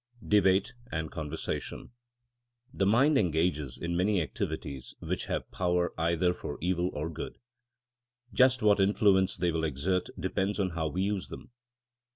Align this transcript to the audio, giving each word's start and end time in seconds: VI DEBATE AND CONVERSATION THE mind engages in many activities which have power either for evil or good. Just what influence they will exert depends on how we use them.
VI 0.23 0.29
DEBATE 0.29 0.73
AND 0.91 1.11
CONVERSATION 1.11 1.91
THE 2.73 2.87
mind 2.87 3.19
engages 3.19 3.77
in 3.77 3.95
many 3.95 4.19
activities 4.19 4.95
which 4.97 5.27
have 5.27 5.51
power 5.51 5.93
either 5.95 6.33
for 6.33 6.57
evil 6.59 6.89
or 6.93 7.07
good. 7.07 7.37
Just 8.33 8.63
what 8.63 8.79
influence 8.79 9.37
they 9.37 9.51
will 9.51 9.63
exert 9.63 10.09
depends 10.19 10.59
on 10.59 10.71
how 10.71 10.87
we 10.87 11.03
use 11.03 11.27
them. 11.27 11.51